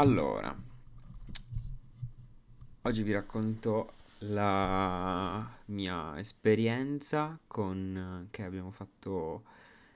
Allora, 0.00 0.56
oggi 2.80 3.02
vi 3.02 3.12
racconto 3.12 3.92
la 4.20 5.46
mia 5.66 6.18
esperienza 6.18 7.38
con 7.46 8.26
che 8.30 8.42
abbiamo 8.42 8.70
fatto 8.70 9.42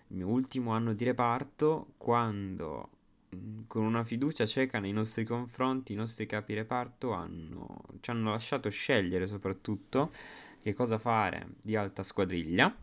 il 0.08 0.16
mio 0.16 0.28
ultimo 0.28 0.72
anno 0.72 0.92
di 0.92 1.04
reparto 1.04 1.94
quando 1.96 2.90
mm, 3.34 3.60
con 3.66 3.86
una 3.86 4.04
fiducia 4.04 4.44
cieca 4.44 4.78
nei 4.78 4.92
nostri 4.92 5.24
confronti 5.24 5.94
i 5.94 5.96
nostri 5.96 6.26
capi 6.26 6.52
reparto 6.52 7.12
hanno, 7.12 7.80
ci 8.00 8.10
hanno 8.10 8.32
lasciato 8.32 8.68
scegliere 8.68 9.26
soprattutto 9.26 10.10
che 10.60 10.74
cosa 10.74 10.98
fare 10.98 11.54
di 11.62 11.76
alta 11.76 12.02
squadriglia 12.02 12.76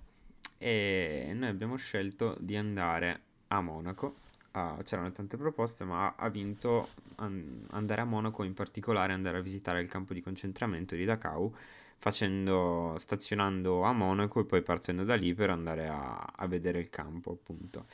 e 0.57 1.33
noi 1.35 1.49
abbiamo 1.49 1.75
scelto 1.75 2.35
di 2.39 2.57
andare 2.57 3.21
a 3.49 3.61
Monaco. 3.61 4.29
Ah, 4.53 4.77
c'erano 4.83 5.11
tante 5.13 5.37
proposte, 5.37 5.85
ma 5.85 6.13
ha 6.15 6.27
vinto 6.29 6.89
an- 7.15 7.65
andare 7.71 8.01
a 8.01 8.05
Monaco, 8.05 8.43
in 8.43 8.53
particolare 8.53 9.13
andare 9.13 9.37
a 9.37 9.41
visitare 9.41 9.79
il 9.79 9.87
campo 9.87 10.13
di 10.13 10.21
concentramento 10.21 10.93
di 10.95 11.05
Dachau, 11.05 11.53
facendo, 11.97 12.95
stazionando 12.97 13.83
a 13.83 13.93
Monaco 13.93 14.41
e 14.41 14.45
poi 14.45 14.61
partendo 14.61 15.05
da 15.05 15.15
lì 15.15 15.33
per 15.33 15.51
andare 15.51 15.87
a, 15.87 16.17
a 16.35 16.47
vedere 16.47 16.79
il 16.79 16.89
campo, 16.89 17.31
appunto. 17.31 17.85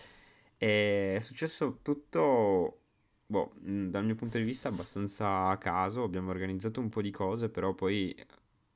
E 0.57 1.15
è 1.17 1.19
successo 1.19 1.79
tutto, 1.83 2.79
boh, 3.27 3.53
dal 3.59 4.03
mio 4.05 4.15
punto 4.15 4.37
di 4.39 4.43
vista 4.43 4.69
abbastanza 4.69 5.49
a 5.49 5.57
caso, 5.57 6.01
abbiamo 6.03 6.31
organizzato 6.31 6.79
un 6.79 6.89
po' 6.89 7.01
di 7.03 7.11
cose, 7.11 7.49
però 7.49 7.73
poi 7.75 8.15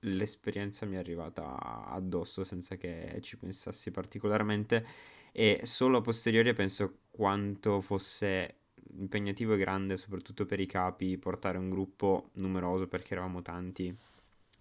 l'esperienza 0.05 0.85
mi 0.85 0.95
è 0.95 0.99
arrivata 0.99 1.85
addosso 1.87 2.43
senza 2.43 2.75
che 2.75 3.19
ci 3.21 3.37
pensassi 3.37 3.91
particolarmente 3.91 4.85
e 5.31 5.61
solo 5.63 5.99
a 5.99 6.01
posteriori 6.01 6.53
penso 6.53 6.99
quanto 7.11 7.81
fosse 7.81 8.55
impegnativo 8.97 9.53
e 9.53 9.57
grande 9.57 9.97
soprattutto 9.97 10.45
per 10.45 10.59
i 10.59 10.65
capi 10.65 11.17
portare 11.17 11.57
un 11.57 11.69
gruppo 11.69 12.29
numeroso 12.33 12.87
perché 12.87 13.13
eravamo 13.13 13.41
tanti, 13.41 13.95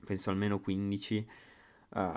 penso 0.05 0.31
almeno 0.31 0.61
15 0.61 1.17
uh, 1.17 1.98
eh, 1.98 2.12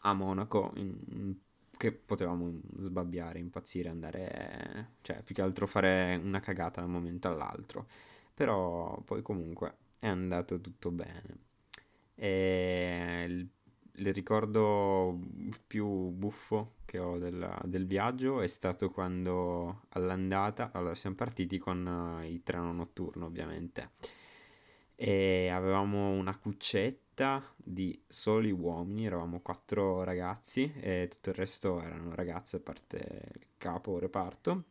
a 0.00 0.12
Monaco 0.12 0.72
in, 0.76 1.36
che 1.76 1.92
potevamo 1.92 2.50
sbabbiare, 2.78 3.38
impazzire, 3.38 3.88
andare, 3.88 4.92
cioè 5.02 5.22
più 5.22 5.34
che 5.34 5.42
altro 5.42 5.66
fare 5.66 6.20
una 6.22 6.40
cagata 6.40 6.80
da 6.80 6.86
un 6.86 6.92
momento 6.92 7.28
all'altro. 7.28 7.86
Però 8.32 9.00
poi 9.04 9.22
comunque 9.22 9.76
è 9.98 10.08
andato 10.08 10.60
tutto 10.60 10.90
bene. 10.90 11.38
E 12.14 13.24
il, 13.26 13.48
il 13.96 14.12
ricordo 14.12 15.18
più 15.66 15.86
buffo 15.86 16.74
che 16.84 16.98
ho 16.98 17.18
del, 17.18 17.56
del, 17.64 17.86
viaggio 17.86 18.40
è 18.40 18.46
stato 18.46 18.90
quando 18.90 19.82
all'andata, 19.90 20.70
allora 20.72 20.94
siamo 20.94 21.16
partiti 21.16 21.58
con 21.58 22.18
uh, 22.20 22.24
il 22.24 22.42
treno 22.42 22.72
notturno 22.72 23.26
ovviamente 23.26 23.90
e 24.96 25.48
avevamo 25.48 26.10
una 26.10 26.36
cuccetta 26.36 27.42
di 27.56 28.00
soli 28.06 28.50
uomini, 28.50 29.06
eravamo 29.06 29.40
quattro 29.40 30.02
ragazzi 30.02 30.72
e 30.80 31.08
tutto 31.10 31.30
il 31.30 31.36
resto 31.36 31.80
erano 31.80 32.14
ragazze 32.14 32.56
a 32.56 32.60
parte 32.60 33.30
il 33.34 33.46
capo 33.58 33.98
reparto 33.98 34.64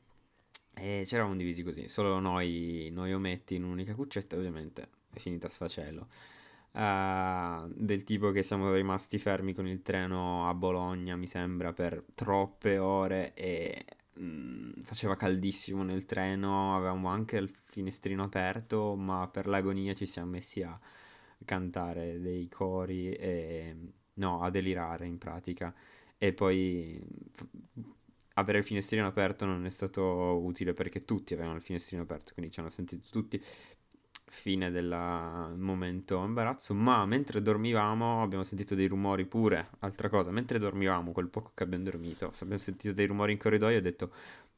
e 0.73 1.03
ci 1.05 1.15
eravamo 1.15 1.35
divisi 1.35 1.61
così, 1.63 1.87
solo 1.87 2.19
noi, 2.19 2.89
noi 2.91 3.13
ometti 3.13 3.55
in 3.55 3.63
un'unica 3.63 3.95
cuccetta 3.95 4.35
ovviamente 4.35 4.89
è 5.13 5.19
finita 5.19 5.47
a 5.47 5.49
sfacello 5.49 6.07
uh, 6.73 7.71
del 7.75 8.03
tipo 8.03 8.31
che 8.31 8.43
siamo 8.43 8.73
rimasti 8.73 9.17
fermi 9.17 9.53
con 9.53 9.67
il 9.67 9.81
treno 9.81 10.47
a 10.49 10.53
Bologna, 10.53 11.15
mi 11.15 11.27
sembra, 11.27 11.73
per 11.73 12.03
troppe 12.13 12.77
ore 12.77 13.33
e 13.33 13.85
mh, 14.13 14.23
mm, 14.23 14.71
faceva 14.83 15.15
caldissimo 15.15 15.83
nel 15.83 16.05
treno, 16.05 16.75
avevamo 16.75 17.09
anche 17.09 17.37
il 17.37 17.51
finestrino 17.63 18.23
aperto, 18.23 18.95
ma 18.95 19.27
per 19.27 19.47
l'agonia 19.47 19.93
ci 19.93 20.05
siamo 20.05 20.31
messi 20.31 20.61
a 20.61 20.79
cantare 21.45 22.19
dei 22.21 22.47
cori 22.49 23.11
e 23.13 23.75
no, 24.15 24.41
a 24.41 24.49
delirare 24.49 25.05
in 25.07 25.17
pratica. 25.17 25.73
E 26.17 26.33
poi 26.33 27.01
avere 28.35 28.59
il 28.59 28.63
finestrino 28.63 29.05
aperto 29.05 29.45
non 29.45 29.65
è 29.65 29.69
stato 29.69 30.03
utile 30.41 30.73
perché 30.73 31.05
tutti 31.05 31.33
avevano 31.33 31.57
il 31.57 31.61
finestrino 31.61 32.03
aperto, 32.03 32.33
quindi 32.33 32.51
ci 32.51 32.59
hanno 32.59 32.69
sentito 32.69 33.07
tutti 33.11 33.41
fine 34.33 34.71
del 34.71 35.53
momento 35.57 36.23
imbarazzo, 36.23 36.73
ma 36.73 37.05
mentre 37.05 37.41
dormivamo 37.41 38.23
abbiamo 38.23 38.43
sentito 38.43 38.73
dei 38.73 38.87
rumori 38.87 39.25
pure, 39.25 39.69
altra 39.79 40.09
cosa, 40.09 40.31
mentre 40.31 40.57
dormivamo, 40.57 41.11
quel 41.11 41.29
poco 41.29 41.51
che 41.53 41.63
abbiamo 41.63 41.83
dormito, 41.83 42.31
abbiamo 42.41 42.57
sentito 42.57 42.93
dei 42.93 43.05
rumori 43.05 43.31
in 43.33 43.37
corridoio 43.37 43.75
e 43.75 43.77
ho 43.77 43.81
detto, 43.81 44.11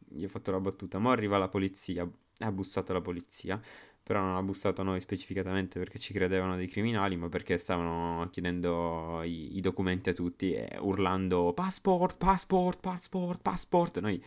gli 0.08 0.24
ho 0.24 0.30
fatto 0.30 0.52
la 0.52 0.62
battuta, 0.62 0.98
ma 0.98 1.12
arriva 1.12 1.38
la 1.38 1.50
polizia, 1.50 2.10
ha 2.40 2.52
bussato 2.52 2.94
la 2.94 3.02
polizia, 3.02 3.60
però 4.02 4.22
non 4.22 4.38
ha 4.38 4.42
bussato 4.44 4.82
noi 4.82 5.00
specificatamente 5.02 5.78
perché 5.78 6.00
ci 6.00 6.14
credevano 6.14 6.56
dei 6.56 6.68
criminali, 6.68 7.18
ma 7.18 7.28
perché 7.28 7.58
stavano 7.58 8.28
chiedendo 8.32 9.22
i, 9.24 9.58
i 9.58 9.60
documenti 9.60 10.10
a 10.10 10.14
tutti 10.14 10.54
e 10.54 10.78
urlando 10.80 11.52
passport, 11.54 12.18
passport, 12.18 12.80
passport, 12.80 13.42
passport, 13.42 14.00
noi 14.00 14.24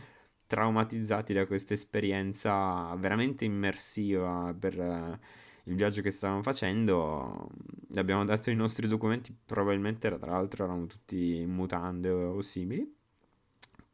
traumatizzati 0.49 1.33
da 1.35 1.47
questa 1.47 1.75
esperienza 1.75 2.93
veramente 2.97 3.45
immersiva 3.45 4.55
per 4.59 4.79
uh, 4.79 5.19
il 5.71 5.77
viaggio 5.77 6.03
che 6.03 6.11
stavamo 6.11 6.43
facendo. 6.43 7.51
Gli 7.87 7.99
abbiamo 7.99 8.25
dato 8.25 8.51
i 8.51 8.55
nostri 8.57 8.89
documenti, 8.89 9.33
probabilmente 9.47 10.09
tra 10.09 10.31
l'altro 10.31 10.65
erano 10.65 10.87
tutti 10.87 11.45
mutande 11.47 12.11
o, 12.11 12.41
simili. 12.41 12.97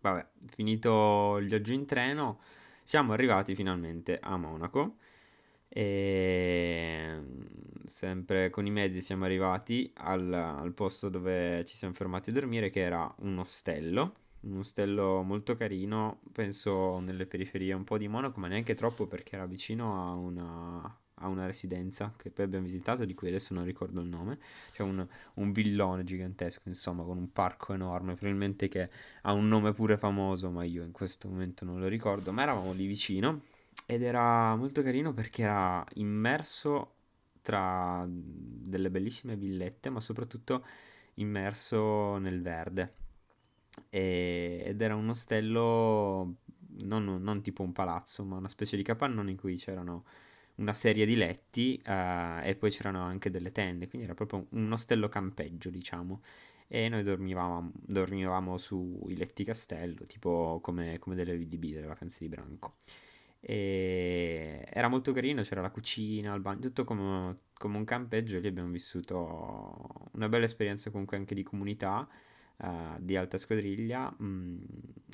Vabbè, 0.00 0.26
finito 0.54 1.38
il 1.38 1.48
viaggio 1.48 1.72
in 1.72 1.86
treno, 1.86 2.38
siamo 2.82 3.12
arrivati 3.12 3.54
finalmente 3.54 4.18
a 4.22 4.36
Monaco 4.36 4.96
e 5.68 7.20
sempre 7.86 8.50
con 8.50 8.66
i 8.66 8.70
mezzi 8.70 9.00
siamo 9.00 9.24
arrivati 9.24 9.90
al, 9.94 10.32
al 10.32 10.72
posto 10.72 11.08
dove 11.08 11.64
ci 11.64 11.76
siamo 11.76 11.94
fermati 11.94 12.30
a 12.30 12.32
dormire 12.34 12.70
che 12.70 12.80
era 12.80 13.12
un 13.20 13.38
ostello 13.38 14.14
un 14.44 14.58
ostello 14.58 15.22
molto 15.22 15.54
carino, 15.54 16.20
penso 16.32 16.98
nelle 17.00 17.26
periferie 17.26 17.72
un 17.72 17.84
po' 17.84 17.98
di 17.98 18.08
Monaco, 18.08 18.40
ma 18.40 18.48
neanche 18.48 18.74
troppo 18.74 19.06
perché 19.06 19.36
era 19.36 19.46
vicino 19.46 20.10
a 20.10 20.14
una, 20.14 20.98
a 21.14 21.28
una 21.28 21.46
residenza 21.46 22.12
che 22.16 22.30
poi 22.30 22.44
abbiamo 22.44 22.64
visitato, 22.64 23.04
di 23.04 23.14
cui 23.14 23.28
adesso 23.28 23.54
non 23.54 23.64
ricordo 23.64 24.00
il 24.00 24.08
nome. 24.08 24.38
C'è 24.72 24.82
un, 24.82 25.06
un 25.34 25.52
villone 25.52 26.04
gigantesco, 26.04 26.68
insomma, 26.68 27.04
con 27.04 27.18
un 27.18 27.32
parco 27.32 27.72
enorme, 27.72 28.14
probabilmente 28.14 28.68
che 28.68 28.90
ha 29.22 29.32
un 29.32 29.48
nome 29.48 29.72
pure 29.72 29.96
famoso, 29.96 30.50
ma 30.50 30.64
io 30.64 30.82
in 30.82 30.92
questo 30.92 31.28
momento 31.28 31.64
non 31.64 31.80
lo 31.80 31.88
ricordo. 31.88 32.32
Ma 32.32 32.42
eravamo 32.42 32.72
lì 32.72 32.86
vicino 32.86 33.42
ed 33.86 34.02
era 34.02 34.54
molto 34.56 34.82
carino 34.82 35.12
perché 35.12 35.42
era 35.42 35.84
immerso 35.94 36.92
tra 37.42 38.06
delle 38.08 38.90
bellissime 38.90 39.36
villette, 39.36 39.90
ma 39.90 40.00
soprattutto 40.00 40.64
immerso 41.14 42.16
nel 42.18 42.40
verde 42.40 43.02
e, 43.94 44.60
ed 44.66 44.80
era 44.82 44.96
un 44.96 45.08
ostello 45.08 46.38
non, 46.80 47.04
non, 47.22 47.42
tipo 47.42 47.62
un 47.62 47.72
palazzo, 47.72 48.24
ma 48.24 48.36
una 48.36 48.48
specie 48.48 48.76
di 48.76 48.82
capannone 48.82 49.30
in 49.30 49.36
cui 49.36 49.56
c'erano 49.56 50.04
una 50.56 50.72
serie 50.72 51.06
di 51.06 51.14
letti 51.14 51.80
uh, 51.86 52.40
e 52.42 52.56
poi 52.58 52.70
c'erano 52.70 53.02
anche 53.02 53.30
delle 53.30 53.52
tende, 53.52 53.86
quindi 53.86 54.06
era 54.06 54.14
proprio 54.16 54.46
un 54.50 54.72
ostello 54.72 55.08
campeggio, 55.08 55.70
diciamo. 55.70 56.22
E 56.66 56.88
noi 56.88 57.04
dormivamo, 57.04 57.70
dormivamo 57.74 58.58
sui 58.58 59.16
letti 59.16 59.44
castello, 59.44 60.06
tipo 60.06 60.58
come, 60.60 60.98
come 60.98 61.14
delle 61.14 61.36
VDB, 61.38 61.74
delle 61.74 61.86
vacanze 61.86 62.18
di 62.20 62.28
branco. 62.28 62.74
E 63.38 64.66
era 64.72 64.88
molto 64.88 65.12
carino, 65.12 65.42
c'era 65.42 65.60
la 65.60 65.70
cucina, 65.70 66.34
il 66.34 66.40
bagno, 66.40 66.62
tutto 66.62 66.82
come, 66.82 67.38
come 67.56 67.76
un 67.76 67.84
campeggio 67.84 68.40
lì 68.40 68.48
abbiamo 68.48 68.70
vissuto 68.70 70.08
una 70.14 70.28
bella 70.28 70.46
esperienza 70.46 70.90
comunque 70.90 71.16
anche 71.16 71.34
di 71.36 71.44
comunità 71.44 72.08
uh, 72.58 72.96
di 72.98 73.16
alta 73.16 73.38
squadriglia. 73.38 74.14
Mm, 74.22 74.58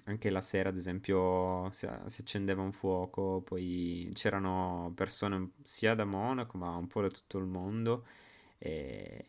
anche 0.05 0.31
la 0.31 0.41
sera, 0.41 0.71
ad 0.71 0.77
esempio, 0.77 1.71
si, 1.73 1.89
si, 2.07 2.21
accendeva 2.21 2.63
un 2.63 2.73
fuoco, 2.73 3.43
poi 3.43 4.11
c'erano 4.15 4.93
persone 4.95 5.53
sia 5.63 5.95
da 5.95 6.05
Monaco, 6.05 6.59
ma 6.59 6.75
un 6.77 6.87
po' 6.87 7.03
da 7.03 7.09
tutto 7.09 7.39
il 7.39 7.47
mondo. 7.47 8.05
E, 8.59 9.27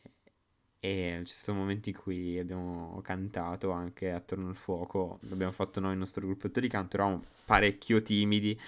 e 0.80 1.22
ci 1.26 1.34
sono 1.34 1.60
momenti 1.60 1.92
in 1.92 1.98
cui 1.98 2.40
abbiamo 2.40 3.00
cantato 3.04 3.72
anche 3.72 4.12
attorno 4.12 4.50
al 4.50 4.56
fuoco. 4.56 5.20
L'abbiamo 5.30 5.52
fatto 5.52 5.80
noi 5.80 5.94
il 5.94 6.00
nostro 6.00 6.26
gruppetto 6.26 6.60
di 6.60 6.68
canto, 6.68 6.96
eravamo 6.98 7.24
parecchio 7.46 8.02
timidi, 8.02 8.60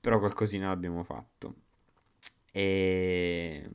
però 0.00 0.18
qualcosina 0.18 0.68
l'abbiamo 0.68 1.04
fatto. 1.04 1.54
E 2.50 3.70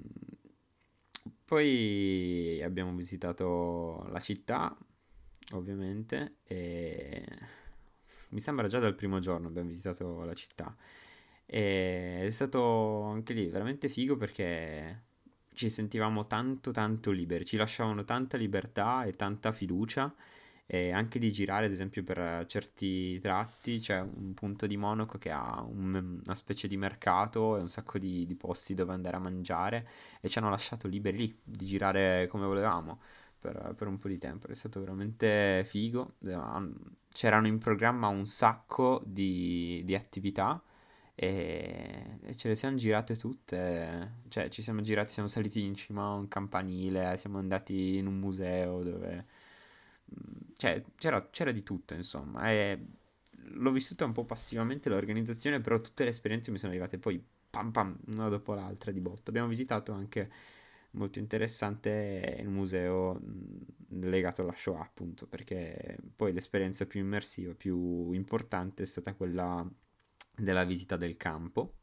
poi 1.46 2.62
abbiamo 2.62 2.94
visitato 2.94 4.06
la 4.10 4.20
città, 4.20 4.76
ovviamente, 5.54 6.36
e 6.44 7.26
mi 8.30 8.40
sembra 8.40 8.68
già 8.68 8.80
dal 8.80 8.96
primo 8.96 9.20
giorno 9.20 9.48
abbiamo 9.48 9.70
visitato 9.70 10.24
la 10.24 10.34
città. 10.34 10.76
E 11.46 12.26
è 12.26 12.30
stato 12.32 13.04
anche 13.04 13.34
lì 13.34 13.48
veramente 13.48 13.88
figo 13.90 14.18
perché 14.18 15.04
ci 15.54 15.70
sentivamo 15.70 16.28
tanto 16.28 16.72
tanto 16.72 17.12
liberi, 17.12 17.46
ci 17.46 17.58
lasciavano 17.58 18.04
tanta 18.04 18.38
libertà 18.38 19.04
e 19.06 19.14
tanta 19.14 19.52
fiducia 19.52 20.14
e 20.70 20.92
anche 20.92 21.18
di 21.20 21.32
girare, 21.32 21.66
ad 21.66 21.72
esempio, 21.72 22.04
per 22.04 22.46
certi 22.48 23.20
tratti. 23.20 23.80
C'è 23.80 24.00
un 24.02 24.34
punto 24.34 24.68
di 24.68 24.76
Monaco 24.78 25.18
che 25.18 25.32
ha 25.32 25.62
un- 25.64 26.22
una 26.26 26.36
specie 26.36 26.68
di 26.68 26.76
mercato 26.78 27.58
e 27.58 27.62
un 27.62 27.70
sacco 27.70 27.98
di, 27.98 28.26
di 28.26 28.36
posti 28.36 28.74
dove 28.74 28.94
andare 28.94 29.16
a 29.16 29.20
mangiare 29.20 29.88
e 30.22 30.28
ci 30.30 30.38
hanno 30.40 30.50
lasciato 30.50 30.88
liberi 30.88 31.18
lì 31.18 31.40
di 31.44 31.66
girare 31.66 32.28
come 32.28 32.46
volevamo 32.46 33.00
per, 33.40 33.74
per 33.76 33.88
un 33.88 33.98
po' 33.98 34.08
di 34.08 34.18
tempo. 34.18 34.48
È 34.48 34.54
stato 34.54 34.80
veramente 34.80 35.64
figo. 35.66 36.16
C'erano 37.12 37.48
in 37.48 37.58
programma 37.58 38.08
un 38.08 38.26
sacco 38.26 39.02
di, 39.06 39.82
di 39.86 39.96
attività 39.96 40.62
e, 41.16 42.20
e 42.22 42.36
ce 42.36 42.48
le 42.48 42.56
siamo 42.56 42.78
girate 42.78 43.16
tutte. 43.16 44.22
Cioè, 44.28 44.50
ci 44.50 44.62
siamo 44.62 44.82
girati, 44.82 45.14
siamo 45.14 45.28
saliti 45.28 45.64
in 45.64 45.76
cima 45.76 46.06
a 46.06 46.14
un 46.14 46.28
campanile, 46.28 47.18
siamo 47.18 47.38
andati 47.40 47.98
in 47.98 48.08
un 48.08 48.20
museo 48.20 48.84
dove 48.84 49.26
cioè, 50.56 50.84
c'era, 50.98 51.28
c'era 51.30 51.52
di 51.52 51.64
tutto, 51.64 51.94
insomma. 51.94 52.50
E 52.52 52.86
l'ho 53.54 53.72
vissuta 53.72 54.06
un 54.06 54.12
po' 54.12 54.26
passivamente 54.26 54.90
l'organizzazione, 54.90 55.62
però 55.62 55.80
tutte 55.82 56.04
le 56.04 56.10
esperienze 56.10 56.52
mi 56.52 56.58
sono 56.58 56.72
arrivate 56.72 56.98
poi 56.98 57.24
pam 57.50 57.72
pam, 57.72 57.98
una 58.08 58.30
dopo 58.30 58.54
l'altra 58.54 58.92
di 58.92 59.02
botto. 59.02 59.30
Abbiamo 59.30 59.48
visitato 59.48 59.92
anche 59.92 60.30
molto 60.98 61.20
interessante 61.20 62.38
il 62.40 62.50
museo 62.50 63.20
legato 63.90 64.42
alla 64.42 64.54
Shoah, 64.56 64.82
appunto, 64.82 65.28
perché 65.28 65.98
poi 66.16 66.34
l'esperienza 66.34 66.86
più 66.86 67.00
immersiva, 67.00 67.54
più 67.54 68.12
importante 68.12 68.84
è 68.84 68.86
stata 68.86 69.14
quella 69.14 69.66
della 70.36 70.66
visita 70.66 70.98
del 70.98 71.18
campo, 71.18 71.76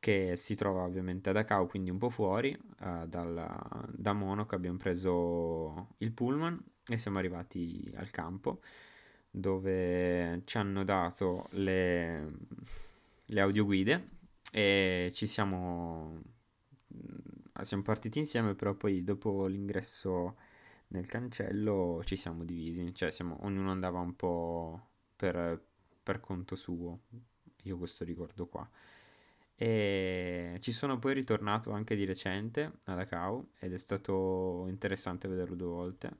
che 0.00 0.36
si 0.36 0.54
trova 0.54 0.82
ovviamente 0.84 1.30
a 1.30 1.32
Dachau, 1.32 1.66
quindi 1.66 1.90
un 1.90 1.98
po' 1.98 2.10
fuori, 2.10 2.56
uh, 2.80 3.06
dal, 3.06 3.86
da 3.92 4.12
Monaco 4.12 4.54
abbiamo 4.54 4.78
preso 4.78 5.94
il 5.98 6.12
pullman 6.12 6.62
e 6.88 6.96
siamo 6.96 7.18
arrivati 7.18 7.92
al 7.96 8.10
campo 8.10 8.60
dove 9.30 10.42
ci 10.44 10.56
hanno 10.56 10.84
dato 10.84 11.48
le, 11.52 12.32
le 13.26 13.40
audioguide 13.40 14.08
e 14.52 15.10
ci 15.14 15.26
siamo, 15.26 16.20
siamo 17.64 17.82
partiti 17.82 18.18
insieme, 18.18 18.54
però 18.54 18.74
poi 18.74 19.02
dopo 19.04 19.46
l'ingresso 19.46 20.36
nel 20.88 21.06
cancello 21.06 22.02
ci 22.04 22.16
siamo 22.16 22.44
divisi, 22.44 22.94
cioè 22.94 23.10
siamo, 23.10 23.38
ognuno 23.44 23.70
andava 23.70 24.00
un 24.00 24.14
po' 24.16 24.88
per, 25.16 25.60
per 26.02 26.20
conto 26.20 26.56
suo, 26.56 27.00
io 27.62 27.78
questo 27.78 28.04
ricordo 28.04 28.46
qua. 28.46 28.68
E 29.56 30.56
ci 30.60 30.72
sono 30.72 30.98
poi 30.98 31.14
ritornato 31.14 31.72
anche 31.72 31.96
di 31.96 32.04
recente 32.04 32.80
a 32.84 32.94
Dachau 32.94 33.50
ed 33.58 33.72
è 33.72 33.78
stato 33.78 34.66
interessante 34.68 35.28
vederlo 35.28 35.56
due 35.56 35.66
volte 35.66 36.16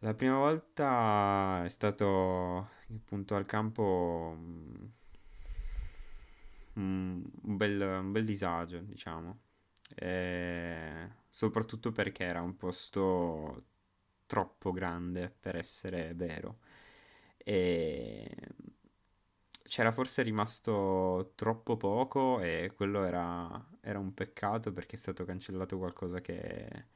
la 0.00 0.14
prima 0.14 0.36
volta 0.36 1.64
è 1.64 1.68
stato 1.68 2.68
appunto 2.94 3.34
al 3.34 3.46
campo 3.46 4.36
mm, 4.38 4.84
un 6.78 7.56
bel, 7.56 7.80
un 7.80 8.12
bel 8.12 8.24
disagio, 8.24 8.78
diciamo. 8.80 9.38
E 9.94 11.10
soprattutto 11.28 11.92
perché 11.92 12.24
era 12.24 12.40
un 12.42 12.56
posto 12.56 13.64
troppo 14.26 14.72
grande 14.72 15.30
per 15.40 15.56
essere 15.56 16.14
vero. 16.14 16.58
E 17.38 18.28
c'era 19.62 19.92
forse 19.92 20.22
rimasto 20.22 21.32
troppo 21.34 21.76
poco 21.76 22.40
e 22.40 22.72
quello 22.74 23.04
era, 23.04 23.64
era 23.80 23.98
un 23.98 24.14
peccato 24.14 24.72
perché 24.72 24.96
è 24.96 24.98
stato 24.98 25.24
cancellato 25.24 25.76
qualcosa 25.78 26.20
che 26.20 26.86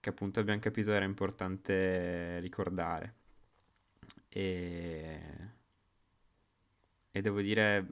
che 0.00 0.08
appunto 0.10 0.40
abbiamo 0.40 0.60
capito 0.60 0.92
era 0.92 1.04
importante 1.04 2.40
ricordare. 2.40 3.14
E, 4.30 5.20
e 7.12 7.20
devo 7.20 7.40
dire, 7.40 7.86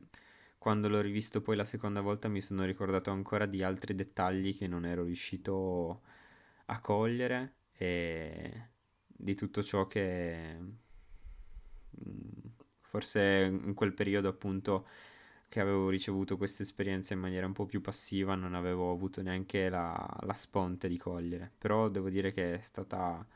quando 0.58 0.88
l'ho 0.88 1.00
rivisto 1.00 1.40
poi 1.40 1.56
la 1.56 1.64
seconda 1.64 2.00
volta 2.00 2.28
mi 2.28 2.40
sono 2.40 2.64
ricordato 2.64 3.10
ancora 3.10 3.46
di 3.46 3.62
altri 3.62 3.94
dettagli 3.94 4.56
che 4.56 4.66
non 4.68 4.84
ero 4.84 5.04
riuscito 5.04 6.02
a 6.66 6.80
cogliere 6.80 7.54
e 7.72 8.68
di 9.06 9.34
tutto 9.34 9.62
ciò 9.62 9.86
che 9.86 10.58
mm, 12.04 12.46
forse 12.80 13.20
in 13.50 13.74
quel 13.74 13.92
periodo 13.94 14.28
appunto 14.28 14.86
che 15.48 15.60
avevo 15.60 15.88
ricevuto 15.88 16.36
questa 16.36 16.62
esperienza 16.62 17.14
in 17.14 17.20
maniera 17.20 17.46
un 17.46 17.52
po' 17.54 17.66
più 17.66 17.80
passiva, 17.80 18.34
non 18.34 18.54
avevo 18.54 18.92
avuto 18.92 19.22
neanche 19.22 19.68
la, 19.70 19.94
la 20.22 20.34
sponte 20.34 20.88
di 20.88 20.98
cogliere. 20.98 21.52
Però 21.58 21.88
devo 21.88 22.10
dire 22.10 22.32
che 22.32 22.56
è 22.56 22.60
stata 22.60 23.26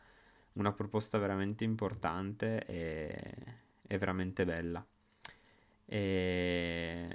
una 0.54 0.72
proposta 0.72 1.18
veramente 1.18 1.64
importante 1.64 2.64
e, 2.66 3.56
e 3.86 3.98
veramente 3.98 4.44
bella. 4.44 4.86
E 5.92 7.06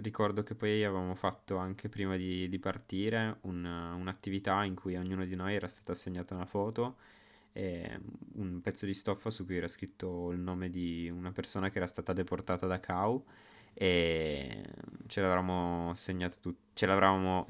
ricordo 0.00 0.42
che 0.42 0.56
poi 0.56 0.82
avevamo 0.82 1.14
fatto 1.14 1.56
anche 1.56 1.88
prima 1.88 2.16
di, 2.16 2.48
di 2.48 2.58
partire 2.58 3.38
un, 3.42 3.64
un'attività 3.64 4.64
in 4.64 4.74
cui 4.74 4.96
ognuno 4.96 5.24
di 5.24 5.36
noi 5.36 5.54
era 5.54 5.68
stata 5.68 5.92
assegnata 5.92 6.34
una 6.34 6.46
foto 6.46 6.96
e 7.52 8.00
un 8.34 8.60
pezzo 8.60 8.86
di 8.86 8.94
stoffa 8.94 9.30
su 9.30 9.44
cui 9.44 9.56
era 9.56 9.68
scritto 9.68 10.32
il 10.32 10.40
nome 10.40 10.68
di 10.68 11.08
una 11.08 11.30
persona 11.30 11.68
che 11.68 11.76
era 11.76 11.86
stata 11.86 12.12
deportata 12.12 12.66
da 12.66 12.80
Cau 12.80 13.24
e 13.72 14.64
ce 15.06 15.20
l'avevamo 15.20 15.94
segnata 15.94 16.36
tutti, 16.40 16.60
ce 16.74 16.86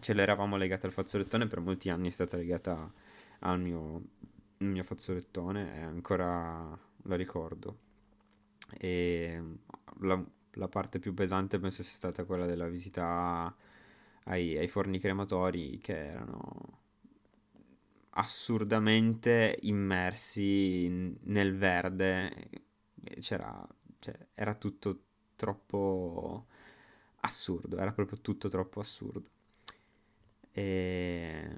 ce 0.00 0.12
l'eravamo 0.12 0.56
legata 0.58 0.86
al 0.86 0.92
fazzolettone 0.92 1.46
per 1.46 1.60
molti 1.60 1.88
anni 1.88 2.08
è 2.08 2.10
stata 2.10 2.36
legata 2.36 2.92
al 3.40 3.58
mio, 3.58 4.02
mio 4.58 4.82
fazzolettone 4.84 5.76
e 5.76 5.80
ancora 5.80 6.78
la 7.04 7.16
ricordo 7.16 7.88
e 8.78 9.42
la, 10.00 10.22
la, 10.52 10.68
parte 10.68 10.98
più 10.98 11.14
pesante 11.14 11.58
penso 11.58 11.82
sia 11.82 11.94
stata 11.94 12.24
quella 12.24 12.46
della 12.46 12.68
visita 12.68 13.54
ai, 14.24 14.56
ai 14.56 14.68
forni 14.68 14.98
crematori 14.98 15.78
che 15.78 15.96
erano 15.96 16.78
assurdamente 18.10 19.58
immersi 19.62 21.16
nel 21.24 21.56
verde. 21.56 22.50
C'era, 23.20 23.66
cioè, 23.98 24.28
era 24.34 24.54
tutto 24.54 25.02
troppo 25.36 26.46
assurdo, 27.20 27.78
era 27.78 27.92
proprio 27.92 28.20
tutto 28.20 28.48
troppo 28.48 28.80
assurdo. 28.80 29.28
E 30.52 31.48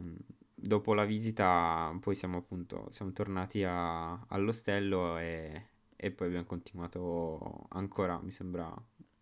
dopo 0.54 0.94
la 0.94 1.04
visita 1.04 1.96
poi 2.00 2.14
siamo 2.14 2.38
appunto 2.38 2.86
siamo 2.90 3.12
tornati 3.12 3.64
a, 3.64 4.12
all'ostello 4.28 5.18
e, 5.18 5.66
e 6.04 6.10
poi 6.10 6.26
abbiamo 6.26 6.46
continuato 6.46 7.66
ancora, 7.68 8.18
mi 8.20 8.32
sembra, 8.32 8.74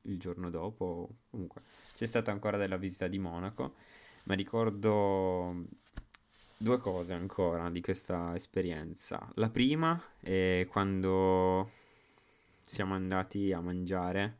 il 0.05 0.19
giorno 0.19 0.49
dopo. 0.49 1.17
Comunque 1.29 1.61
c'è 1.93 2.06
stata 2.06 2.31
ancora 2.31 2.56
della 2.56 2.78
visita 2.78 3.07
di 3.07 3.19
Monaco, 3.19 3.75
ma 4.25 4.33
ricordo 4.33 5.66
due 6.57 6.78
cose 6.78 7.12
ancora 7.12 7.69
di 7.69 7.83
questa 7.83 8.35
esperienza. 8.35 9.31
La 9.35 9.50
prima 9.50 10.02
è 10.21 10.66
quando 10.71 11.71
siamo 12.62 12.95
andati 12.95 13.52
a 13.52 13.61
mangiare 13.61 14.38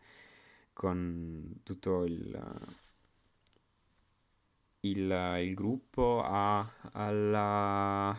con 0.73 1.61
tutto 1.63 2.05
il, 2.07 2.67
il, 4.81 5.39
il 5.43 5.55
gruppo 5.55 6.23
a, 6.25 6.67
alla 6.93 8.17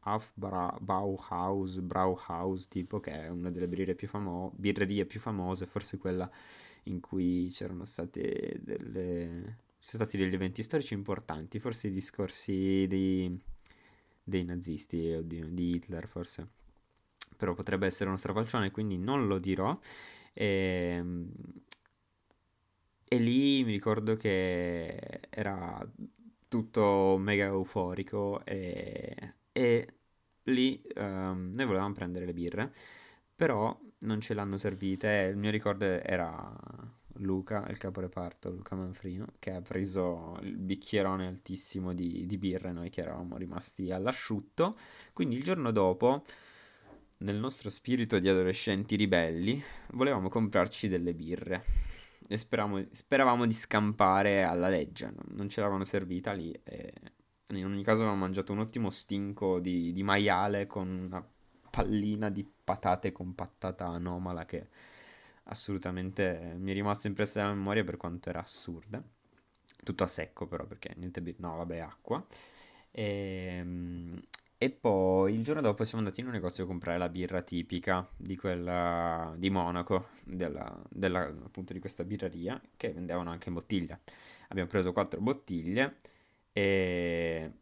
Aufbauhaus, 0.00 1.80
Brauhaus, 1.80 2.68
tipo 2.68 3.00
che 3.00 3.12
è 3.12 3.28
una 3.28 3.50
delle 3.50 3.68
birrerie 3.68 3.94
più, 3.94 4.08
famo- 4.08 4.52
birrerie 4.56 5.06
più 5.06 5.20
famose, 5.20 5.66
forse 5.66 5.98
quella 5.98 6.30
in 6.84 7.00
cui 7.00 7.48
c'erano 7.50 7.84
state 7.84 8.60
delle 8.62 9.56
sono 9.82 10.04
stati 10.04 10.16
degli 10.16 10.34
eventi 10.34 10.62
storici 10.62 10.94
importanti, 10.94 11.58
forse 11.58 11.88
i 11.88 11.90
discorsi 11.90 12.86
dei, 12.86 13.36
dei 14.22 14.44
nazisti, 14.44 15.12
oddio, 15.12 15.48
di 15.50 15.74
Hitler 15.74 16.06
forse, 16.06 16.48
però 17.36 17.54
potrebbe 17.54 17.86
essere 17.86 18.08
uno 18.08 18.16
strafalcione, 18.16 18.70
quindi 18.70 18.96
non 18.96 19.26
lo 19.26 19.40
dirò. 19.40 19.76
E, 20.32 20.44
ehm, 20.98 21.32
e 23.08 23.18
lì 23.18 23.64
mi 23.64 23.72
ricordo 23.72 24.16
che 24.16 25.20
era 25.30 25.84
tutto 26.52 27.16
mega 27.18 27.46
euforico 27.46 28.44
e, 28.44 29.36
e 29.52 29.94
lì 30.42 30.82
um, 30.96 31.50
noi 31.54 31.64
volevamo 31.64 31.94
prendere 31.94 32.26
le 32.26 32.34
birre, 32.34 32.74
però 33.34 33.74
non 34.00 34.20
ce 34.20 34.34
l'hanno 34.34 34.58
servite. 34.58 35.28
Il 35.30 35.38
mio 35.38 35.50
ricordo 35.50 35.86
era 35.86 36.54
Luca, 37.20 37.66
il 37.70 37.78
caporeparto, 37.78 38.50
Luca 38.50 38.76
Manfrino, 38.76 39.28
che 39.38 39.52
ha 39.52 39.62
preso 39.62 40.36
il 40.42 40.58
bicchierone 40.58 41.26
altissimo 41.26 41.94
di, 41.94 42.26
di 42.26 42.36
birra, 42.36 42.70
noi 42.70 42.90
che 42.90 43.00
eravamo 43.00 43.38
rimasti 43.38 43.90
all'asciutto. 43.90 44.76
Quindi 45.14 45.36
il 45.36 45.44
giorno 45.44 45.70
dopo, 45.70 46.22
nel 47.18 47.36
nostro 47.36 47.70
spirito 47.70 48.18
di 48.18 48.28
adolescenti 48.28 48.94
ribelli, 48.96 49.62
volevamo 49.92 50.28
comprarci 50.28 50.86
delle 50.86 51.14
birre. 51.14 51.64
E 52.28 52.36
speravamo, 52.36 52.84
speravamo 52.90 53.46
di 53.46 53.52
scampare 53.52 54.42
alla 54.42 54.68
legge, 54.68 55.12
non 55.28 55.48
ce 55.48 55.60
l'avevano 55.60 55.84
servita 55.84 56.32
lì 56.32 56.52
e 56.64 56.92
in 57.48 57.66
ogni 57.66 57.82
caso 57.82 58.00
avevamo 58.00 58.20
mangiato 58.20 58.52
un 58.52 58.60
ottimo 58.60 58.90
stinco 58.90 59.58
di, 59.58 59.92
di 59.92 60.02
maiale 60.02 60.66
con 60.66 60.88
una 60.88 61.26
pallina 61.70 62.30
di 62.30 62.48
patate 62.64 63.12
compattata 63.12 63.86
anomala 63.86 64.44
che 64.44 64.68
assolutamente 65.44 66.54
mi 66.58 66.70
è 66.70 66.74
rimasta 66.74 67.08
impressa 67.08 67.40
nella 67.40 67.54
memoria 67.54 67.84
per 67.84 67.96
quanto 67.96 68.28
era 68.28 68.40
assurda. 68.40 69.02
Tutto 69.84 70.04
a 70.04 70.06
secco 70.06 70.46
però 70.46 70.64
perché 70.64 70.94
niente 70.96 71.20
birra, 71.20 71.48
no 71.48 71.56
vabbè 71.56 71.78
acqua. 71.78 72.24
E, 72.90 73.56
ehm, 73.58 74.22
e 74.62 74.70
poi 74.70 75.34
il 75.34 75.42
giorno 75.42 75.60
dopo 75.60 75.82
siamo 75.82 76.04
andati 76.04 76.20
in 76.20 76.26
un 76.26 76.32
negozio 76.34 76.62
a 76.62 76.66
comprare 76.68 76.96
la 76.96 77.08
birra 77.08 77.42
tipica 77.42 78.08
di 78.16 78.36
quella 78.36 79.34
di 79.36 79.50
Monaco, 79.50 80.10
della, 80.22 80.80
della, 80.88 81.22
appunto 81.22 81.72
di 81.72 81.80
questa 81.80 82.04
birreria, 82.04 82.60
che 82.76 82.92
vendevano 82.92 83.30
anche 83.30 83.48
in 83.48 83.54
bottiglia. 83.54 83.98
Abbiamo 84.50 84.68
preso 84.68 84.92
quattro 84.92 85.20
bottiglie 85.20 85.96
e, 86.52 87.52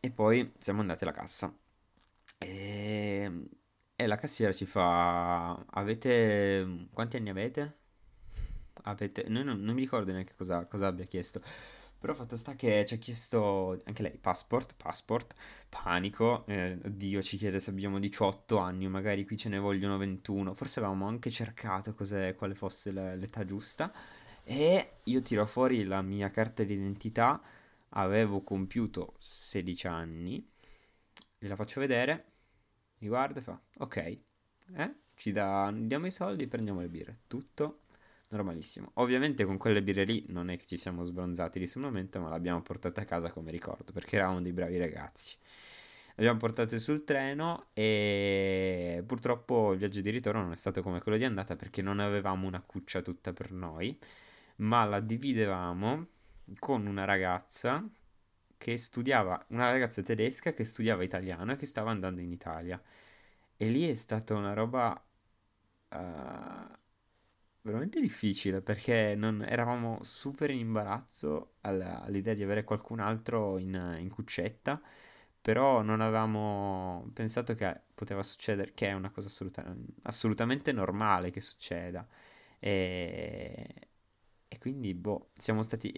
e 0.00 0.10
poi 0.10 0.54
siamo 0.58 0.80
andati 0.80 1.04
alla 1.04 1.12
cassa. 1.12 1.54
E, 2.38 3.48
e 3.94 4.06
la 4.06 4.16
cassiera 4.16 4.52
ci 4.52 4.64
fa: 4.64 5.52
Avete. 5.52 6.88
Quanti 6.94 7.16
anni 7.18 7.28
avete? 7.28 7.76
Avete. 8.84 9.24
Noi 9.28 9.44
non, 9.44 9.60
non 9.60 9.74
mi 9.74 9.82
ricordo 9.82 10.12
neanche 10.12 10.32
cosa, 10.34 10.64
cosa 10.64 10.86
abbia 10.86 11.04
chiesto. 11.04 11.42
Però 12.00 12.14
fatto 12.14 12.34
sta 12.36 12.54
che 12.54 12.86
ci 12.86 12.94
ha 12.94 12.96
chiesto 12.96 13.78
anche 13.84 14.02
lei 14.02 14.16
passport, 14.16 14.74
passport, 14.74 15.34
panico, 15.68 16.46
eh, 16.46 16.78
Dio 16.82 17.20
ci 17.20 17.36
chiede 17.36 17.60
se 17.60 17.68
abbiamo 17.68 17.98
18 17.98 18.56
anni, 18.56 18.88
magari 18.88 19.26
qui 19.26 19.36
ce 19.36 19.50
ne 19.50 19.58
vogliono 19.58 19.98
21, 19.98 20.54
forse 20.54 20.78
avevamo 20.78 21.06
anche 21.06 21.28
cercato 21.28 21.94
quale 21.94 22.54
fosse 22.54 22.90
l'età 22.90 23.44
giusta 23.44 23.92
e 24.42 25.00
io 25.04 25.20
tiro 25.20 25.44
fuori 25.44 25.84
la 25.84 26.00
mia 26.00 26.30
carta 26.30 26.64
d'identità, 26.64 27.38
avevo 27.90 28.42
compiuto 28.42 29.16
16 29.18 29.86
anni, 29.86 30.50
gliela 31.38 31.54
faccio 31.54 31.80
vedere, 31.80 32.24
mi 33.00 33.08
guarda 33.08 33.40
e 33.40 33.42
fa 33.42 33.60
ok, 33.76 33.96
eh? 34.76 34.94
Ci 35.14 35.32
dà, 35.32 35.70
diamo 35.76 36.06
i 36.06 36.10
soldi 36.10 36.44
e 36.44 36.48
prendiamo 36.48 36.80
le 36.80 36.88
birre, 36.88 37.18
tutto 37.26 37.79
normalissimo. 38.30 38.90
Ovviamente 38.94 39.44
con 39.44 39.56
quelle 39.58 39.82
birre 39.82 40.04
lì 40.04 40.24
non 40.28 40.50
è 40.50 40.56
che 40.56 40.64
ci 40.66 40.76
siamo 40.76 41.04
sbronzati 41.04 41.58
lì 41.58 41.66
sul 41.66 41.82
momento, 41.82 42.20
ma 42.20 42.28
l'abbiamo 42.28 42.62
portate 42.62 43.00
a 43.00 43.04
casa 43.04 43.30
come 43.30 43.50
ricordo, 43.50 43.92
perché 43.92 44.16
eravamo 44.16 44.40
dei 44.40 44.52
bravi 44.52 44.76
ragazzi. 44.76 45.36
Le 45.40 46.26
abbiamo 46.26 46.38
portate 46.38 46.78
sul 46.78 47.04
treno 47.04 47.68
e 47.72 49.02
purtroppo 49.06 49.72
il 49.72 49.78
viaggio 49.78 50.00
di 50.00 50.10
ritorno 50.10 50.42
non 50.42 50.52
è 50.52 50.56
stato 50.56 50.82
come 50.82 51.00
quello 51.00 51.16
di 51.16 51.24
andata 51.24 51.56
perché 51.56 51.82
non 51.82 51.98
avevamo 51.98 52.46
una 52.46 52.60
cuccia 52.60 53.00
tutta 53.00 53.32
per 53.32 53.52
noi, 53.52 53.98
ma 54.56 54.84
la 54.84 55.00
dividevamo 55.00 56.06
con 56.58 56.86
una 56.86 57.04
ragazza 57.04 57.88
che 58.58 58.76
studiava, 58.76 59.46
una 59.48 59.70
ragazza 59.70 60.02
tedesca 60.02 60.52
che 60.52 60.64
studiava 60.64 61.02
italiano 61.02 61.52
e 61.52 61.56
che 61.56 61.66
stava 61.66 61.90
andando 61.90 62.20
in 62.20 62.30
Italia. 62.30 62.80
E 63.56 63.68
lì 63.68 63.88
è 63.88 63.94
stata 63.94 64.34
una 64.34 64.52
roba... 64.52 65.02
Uh, 65.92 66.78
veramente 67.62 68.00
difficile 68.00 68.62
perché 68.62 69.14
non, 69.16 69.42
eravamo 69.46 70.02
super 70.02 70.50
in 70.50 70.58
imbarazzo 70.60 71.54
alla, 71.62 72.02
all'idea 72.02 72.34
di 72.34 72.42
avere 72.42 72.64
qualcun 72.64 73.00
altro 73.00 73.58
in, 73.58 73.96
in, 73.98 74.08
cuccetta, 74.08 74.80
però 75.40 75.82
non 75.82 76.00
avevamo 76.00 77.08
pensato 77.14 77.54
che 77.54 77.80
poteva 77.94 78.22
succedere, 78.22 78.72
che 78.74 78.88
è 78.88 78.92
una 78.92 79.10
cosa 79.10 79.28
assoluta, 79.28 79.64
assolutamente 80.02 80.72
normale 80.72 81.30
che 81.30 81.40
succeda. 81.40 82.06
E, 82.58 83.88
e 84.48 84.58
quindi, 84.58 84.94
boh, 84.94 85.30
siamo 85.34 85.62
stati 85.62 85.92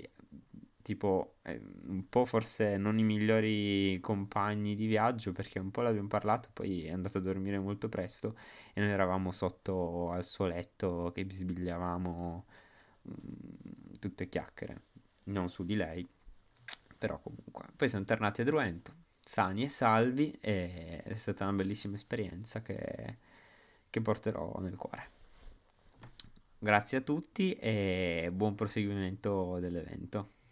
tipo 0.82 1.36
eh, 1.42 1.60
un 1.86 2.08
po' 2.08 2.24
forse 2.24 2.76
non 2.76 2.98
i 2.98 3.04
migliori 3.04 3.98
compagni 4.00 4.74
di 4.74 4.86
viaggio 4.86 5.32
perché 5.32 5.58
un 5.58 5.70
po' 5.70 5.80
l'abbiamo 5.82 6.08
parlato, 6.08 6.50
poi 6.52 6.84
è 6.84 6.92
andato 6.92 7.18
a 7.18 7.20
dormire 7.20 7.58
molto 7.58 7.88
presto 7.88 8.36
e 8.74 8.80
noi 8.80 8.90
eravamo 8.90 9.30
sotto 9.30 10.10
al 10.10 10.24
suo 10.24 10.46
letto 10.46 11.10
che 11.14 11.24
bisbigliavamo 11.24 12.44
mm, 13.08 13.94
tutte 13.98 14.28
chiacchiere, 14.28 14.82
non 15.24 15.48
su 15.48 15.64
di 15.64 15.76
lei, 15.76 16.06
però 16.98 17.18
comunque. 17.18 17.66
Poi 17.76 17.88
siamo 17.88 18.04
tornati 18.04 18.42
a 18.42 18.44
Druento, 18.44 18.94
sani 19.20 19.64
e 19.64 19.68
salvi 19.68 20.36
e 20.40 21.02
è 21.02 21.14
stata 21.16 21.44
una 21.44 21.54
bellissima 21.54 21.96
esperienza 21.96 22.60
che, 22.62 23.18
che 23.88 24.00
porterò 24.00 24.58
nel 24.60 24.76
cuore. 24.76 25.20
Grazie 26.58 26.98
a 26.98 27.00
tutti 27.00 27.54
e 27.54 28.30
buon 28.32 28.54
proseguimento 28.54 29.58
dell'evento. 29.58 30.34